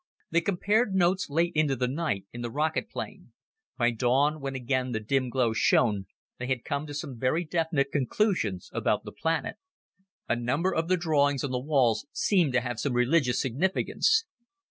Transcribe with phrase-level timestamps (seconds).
[0.31, 3.33] They compared notes late into the night in the rocket plane.
[3.77, 6.07] By dawn, when again the dim glow shone,
[6.39, 9.57] they had come to some very definite conclusions about the planet.
[10.27, 14.25] A number of the drawings on the walls seemed to have some religious significance.